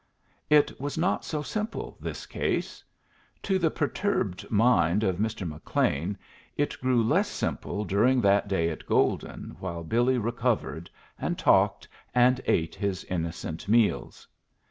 [0.49, 2.83] It was not so simple, this case.
[3.43, 5.47] To the perturbed mind of Mr.
[5.47, 6.17] McLean
[6.57, 12.41] it grew less simple during that day at Golden, while Billy recovered, and talked, and
[12.45, 14.27] ate his innocent meals.